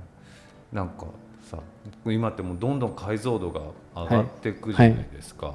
[0.72, 1.06] ーなんか
[1.50, 1.58] さ
[2.06, 3.60] 今ってもうどんどん解像度が
[3.94, 5.54] 上がっていくじゃないですか、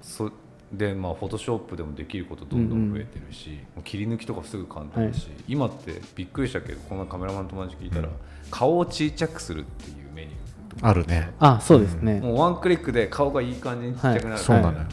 [0.00, 0.30] そ
[0.72, 8.08] でまあフォトショップでもできることどんどん増えてるし、もう切り抜きとかすぐ簡単だし、今ってびっくりしたけどこのカメラマンの友達聞いたら、
[8.50, 11.32] 顔を小さくするっていうメニューあるね。
[11.38, 14.86] あそうですね、もうワンクリックで顔がいい感じにちっちゃくなる、そうなのよ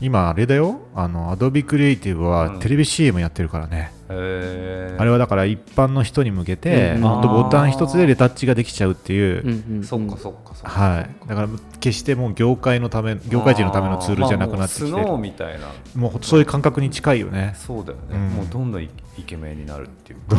[0.00, 0.80] 今あれだよ。
[0.94, 5.00] あの Adobe Creative はテレビ CM やってるからね、へー。
[5.00, 7.02] あれはだから一般の人に向けて、うん。
[7.02, 11.48] ボタン一つでレタッチができちゃうっていう、うんうんそっかそっかそっか、はい、だから
[11.80, 14.86] 決してもう業界のため業界人のためのツールじゃなくなってきて。
[14.86, 15.66] る、まあもうスノーみたいな。
[15.94, 17.54] もうそういう感覚に近いよね。
[17.56, 18.28] そうだよね、うん。
[18.30, 20.20] もうどんどんイイケメンになるっていう。
[20.20, 20.36] か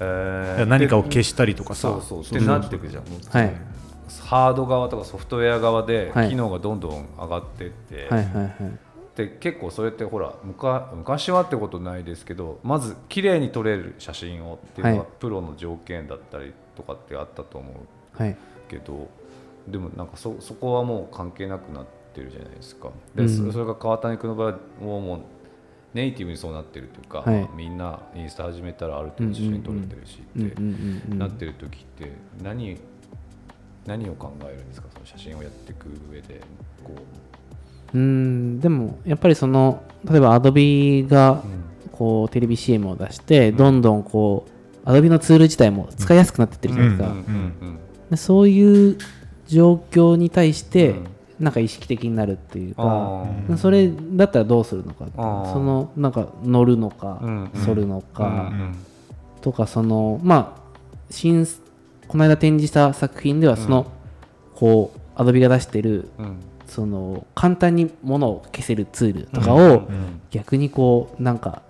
[0.00, 0.66] え ー。
[0.66, 1.82] 何かを消したりとかさ。
[1.82, 2.20] そうそう。
[2.22, 3.04] ってなっていくじゃん。
[3.30, 3.52] はい
[4.24, 6.30] ハード側とかソフトウェア側ではい。
[6.30, 8.54] 機能がどんどん上がってって、はいはいはい。
[9.16, 10.34] で結構それってほら
[10.94, 15.08] 昔はってことないですけどまず綺麗に撮れる写真をっていうのがはい。
[15.18, 18.36] プロの条件だったりとかってあったと思うはい。
[18.68, 19.08] けど
[19.66, 22.90] でもなんかそそこはもう関係なくなってるじゃないですか。
[23.14, 23.28] で、うん。
[23.28, 25.20] そそれが川谷君の場合はもう
[25.94, 27.48] ネイティブにそうなってるというか、はい。
[27.56, 32.76] みんなインスタ始めたらある程度写真撮れてるしってなってる時って何
[33.86, 34.88] 何を考えるんですか？
[34.92, 36.40] その写真をやっていく上で
[36.84, 36.92] こ
[37.94, 41.42] う、うんでもやっぱりその例えば Adobe が
[41.92, 44.46] こうテレビ CM を出してどんどんこ
[44.84, 47.02] う Adobe のツール自体も使いやすくなってってるじゃないです
[48.10, 48.98] か、そういう
[49.46, 51.06] 状況に対してうん。
[51.38, 53.56] なんか意識的になるっていうあか、ー。
[53.58, 55.04] それだったらどうするのか
[55.52, 57.60] そのなんか乗るのかうんうん。
[57.60, 58.74] 反るのかうん。
[59.42, 60.62] とかそのまあ
[61.10, 61.44] 新
[62.08, 63.90] この間展示した作品ではその、
[64.54, 66.36] こう Adobe が出してるうん。
[66.66, 70.20] その簡単に物を消せるツールとかをうん。
[70.30, 71.62] 逆にこうなんか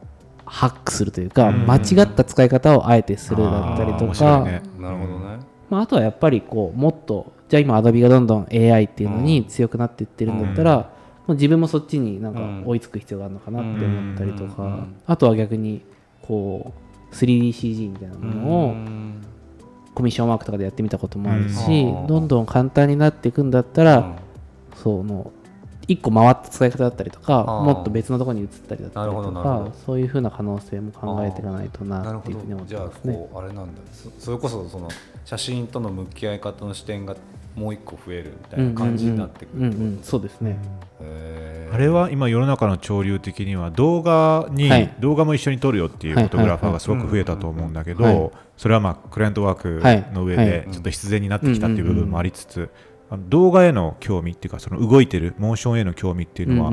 [0.46, 1.66] ハックするというかうん。
[1.66, 4.62] 間違った使い方をあえてするだったりとか、ね。
[4.78, 10.90] なるほどね、まあ、あとはやっぱりこうもっとじゃあ今 Adobe がどんどん AI っていうのに強くなっていってるんだったら、
[11.26, 14.94] もう自分もそっちになんか追いつく必要があるのかなって思ったりとか、うん。
[15.06, 15.82] あとは逆に
[16.22, 16.72] こ
[17.12, 19.22] う 3DCG みたいなものをうん
[19.96, 22.06] コミッションワークとかでやってみたこともあるし、うん。
[22.06, 24.18] どんどん簡単になっていくんだったら、
[24.74, 25.32] その
[25.88, 32.78] 1個回った使い方だったりとかもっと別のところに移ったりだったりとかそういうふうな可能性も考えていかないとなるほなっていうふうに思ってど。
[32.78, 33.14] じゃあますね。
[33.14, 33.80] こうあれなんだ。
[33.92, 34.88] そそれこそその
[35.24, 37.16] 写真との向き合い方の視点が
[37.56, 40.58] もう一個増えるみたいな感じになってくるそうですね。
[41.72, 44.94] あれは今世の中の潮流的には動画に、はい。
[45.00, 48.30] 動画も一緒に撮るよっていうフォトグラファーがすごく増えたと思うんだけど、はい。
[48.56, 49.80] それはまあクライアントワーク
[50.14, 50.46] の上はい。
[50.46, 52.70] でちょっと必然になってきたっていう部分もありつつ、
[53.10, 56.70] あの動画への興味っていうかその動いてるモーションへの興味っていうのは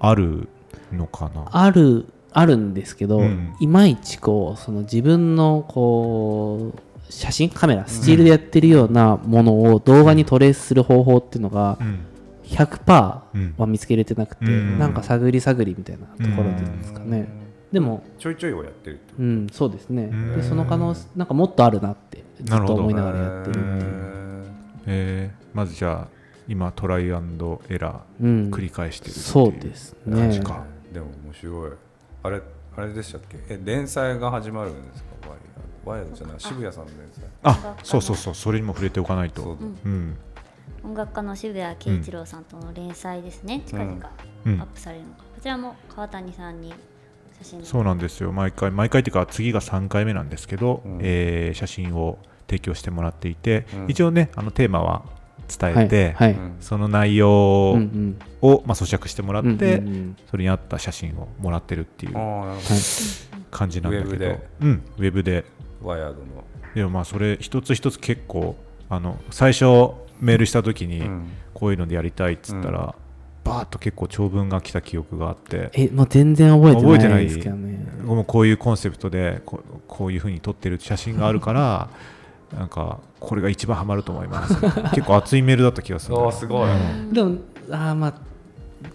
[0.00, 0.48] ある
[0.92, 3.54] のかな、あるあるんですけど、うん。
[3.60, 6.78] いまいちこうその自分のこう
[7.10, 11.98] 写真カメラスチールでやってるようなものを動画にトレースする方法っていうのがうん。
[12.44, 13.54] 100%うん。
[13.58, 14.78] は見つけれてなくて、うん。
[14.78, 17.28] なんか探り探りみたいなところでですかね、
[17.70, 20.36] でもちょいちょいをやってるってうんそうですね、ん。
[20.36, 24.44] でその可能性なんかもっとあるなってずっと思いながらやってるっていう、
[24.86, 25.56] えー。
[25.56, 26.08] まずじゃあ
[26.48, 28.28] 今トライアンドエラうん。
[28.46, 29.24] ー繰り返してるっていう。
[29.26, 30.16] そうですね。
[30.16, 31.70] 感じかでも面白い。
[32.24, 32.42] あれ
[32.76, 33.38] あれでしたっけ？
[33.48, 35.10] え連載が始まるんですか？
[35.84, 39.42] ワイヤーワイヤーじゃない渋谷さんの連載あそうそうそうそれにも触れておかないと。
[39.42, 40.16] そううん。
[40.82, 44.10] 音楽家の渋谷慶一郎さんとの連載ですね、近々ア
[44.46, 44.60] うん。
[44.60, 46.72] ップされるのか、こちらも川谷さんに
[47.38, 48.32] 写真そうなんですよ。
[48.32, 50.98] 毎回毎回っていうか次が3回目なんですけど、うん。
[51.02, 52.18] えー写真を
[52.48, 53.86] 提供してもらっていて、うん。
[53.88, 55.04] 一応ねあのテーマは
[55.48, 56.40] 伝えて、はい、はい。
[56.40, 58.18] うんその内容うんうん。
[58.42, 59.52] を、まあ、咀嚼してもらって、う
[59.82, 60.16] んうんうん。
[60.30, 62.14] それに合った写真をもらってるっていう
[63.50, 64.10] 感じなんだけど。
[64.10, 64.48] ウェブで。
[64.60, 65.42] うん、ウェブで。
[65.42, 66.44] どワイヤードの。
[66.74, 68.56] でもまあそれ一つ一つ結構
[68.88, 69.64] あの最初
[70.20, 71.30] メールした時にうん。
[71.60, 72.94] こういうのでやりたいっつったら、
[73.44, 77.86] バーッと結構長文が来た記憶があってえもう全然覚えてな覚えてないいですけどね。
[78.02, 81.90] もうこういうコンセプトでこうこういうふうに撮ってる写真があるから
[82.56, 84.54] なんかこれが一番ハマると思います。
[84.94, 86.68] 結構熱いメールだった気がするああ すごい、
[87.12, 87.36] でも
[87.70, 88.14] あーまあ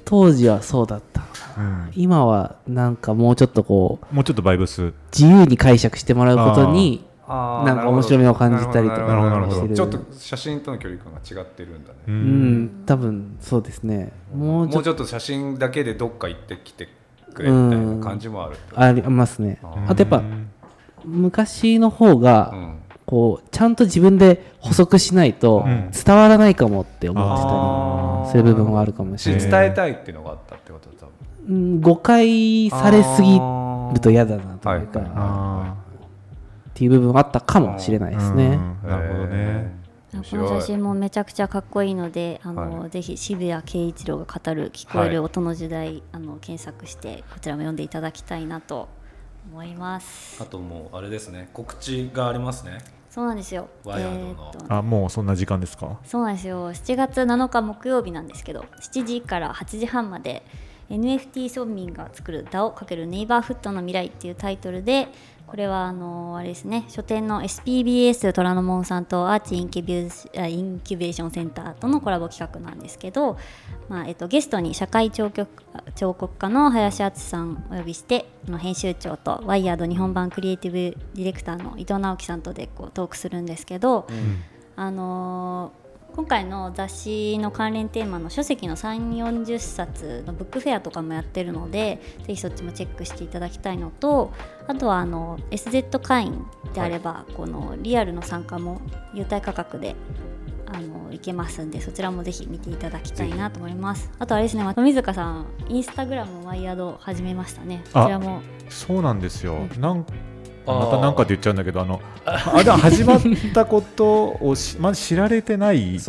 [0.03, 1.21] 当時はそうだった。
[1.21, 1.91] のかなうん。
[1.95, 4.93] 今はなんかもうちょっとこうもうちょっとバイブス。
[5.17, 9.75] 自由に解釈してもらうことになんか面白みを感じたりとかしてる。
[9.75, 14.11] ちょっと写真との距離感が違ってるんだね、ううんん多分そうですね。
[14.35, 16.87] もうちょっともうちょっと写真だけでどっか行ってきて
[17.33, 19.59] くれみたいな感じもあるありますね。
[19.63, 20.21] ああとやっぱ
[21.03, 25.91] 昔の方うがんこうちゃんと自分で補足しないとうん。
[25.91, 29.67] 伝わらないかもって思ってたりいう部分はあるかもしれない。
[29.67, 31.11] えたいっていうのがあったってこと多分
[31.47, 35.75] うん誤解されすぎると嫌だなというかはいあ
[36.69, 38.59] っていう部分はあったかもしれないですね。
[38.83, 38.89] うん。
[38.89, 39.85] なるほどね。
[40.13, 42.89] 面この写真もめちゃくちゃかっこいいのであの、はい。
[42.89, 48.89] ぜひ渋谷慶一郎が語る聞こえる音の時代、あの検索してこちらも読んでいただきたいなと
[49.51, 50.41] 思います。
[50.41, 51.49] あともうあれですね。
[51.53, 52.79] 告知がありますね。
[53.09, 53.69] そうなんですよ。
[53.85, 54.51] ワイヤードの。
[54.51, 54.73] と。
[54.73, 55.99] あもうそんな時間ですか？
[56.03, 56.71] そうなんですよ。
[56.71, 60.43] 7月7日木曜日なんですけど7時から8時半まで
[60.89, 65.07] NFT 村民が作る DAO× ネイバーフットの未来っていうタイトルで
[65.47, 73.37] これはあのあれですね書店の SPBS 虎ノ門さんとアーチインキュビューあインキュベーションセンターとのコラボ企画なんですけど、
[73.87, 75.47] まあえっと、ゲストに社会彫刻
[75.95, 84.07] 彫刻家の林敦さんお呼びしてあの編集長とワイヤード日本版クリエイティブディレクターの伊藤直樹さんとでこうトークするんですけど、
[84.75, 85.84] あのー
[86.15, 94.31] 今回の雑誌の関連テーマの書籍の3 4 0冊のブックフェアとかもやってるのでぜひそっちもチェックしていただきたいのと
[94.65, 98.81] あとはあの SZ 会員であれば、このリアルの参加も
[99.13, 99.95] 優待価格で
[100.67, 104.09] あのいけますんでそちらもぜひ見ていただきたいなと思います。
[104.17, 107.83] あとあれですね富塚さんインスタグラムワイヤード始めましたね。
[107.93, 108.41] こちらも。
[108.69, 110.05] そうなんですよ、うん、なん
[110.65, 113.21] また何かって言っちゃうんだけどあのあでも始まっ
[113.53, 115.99] たことをし まず知られてない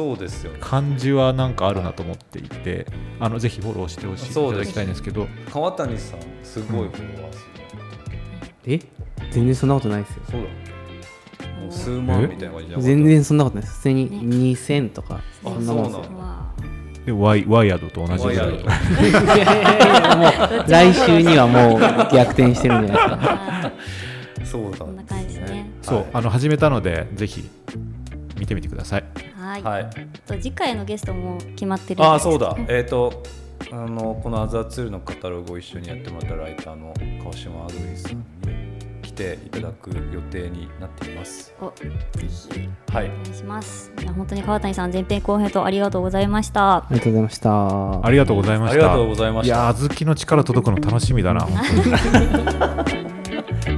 [0.61, 2.87] 感じはなんかあるなと思っていて
[3.21, 5.27] あのぜひフォローしてほしいいただきたいんですけど。
[5.53, 7.45] 川谷さんすごいフォロワー数、
[8.67, 8.81] うん、え？
[9.31, 10.23] 全然そんなことないですよ。
[10.31, 10.49] そうだ。
[11.71, 13.77] 数万みたいな感じ全然そんなことないです。
[13.77, 16.03] 普通に2000とか、そんなもんですよ。
[17.07, 18.57] でワイワイヤードと同じぐら いも
[20.67, 21.81] う来週にはもう
[22.13, 23.66] 逆転してるんじゃないですか
[24.47, 25.71] そうだ、こんな感じですね。
[25.83, 27.49] そう、あの始めたのでぜひ
[28.39, 29.05] 見てみてください。
[29.39, 29.63] はい。
[29.63, 29.91] はい。
[30.27, 32.57] と次回のゲストも決まってるああそうだ。
[32.69, 33.23] えっ、ー、と
[33.73, 38.25] あのこのアザーツールのカタログを一緒にやってもらったライターの川島アグリさんに
[39.03, 41.55] 来ていただく予定になっています。
[41.61, 41.91] おぜ
[42.29, 43.93] ひはいお願いします。
[43.97, 46.77] じゃ本当に川谷さん前編後編とありがとうございました。
[46.77, 48.07] ありがとうございました。
[48.07, 48.73] ありがとうございました。
[48.73, 49.55] ありがとうございました。
[49.55, 51.59] いや小豆の力届くの楽しみだな本
[52.85, 52.97] 当に。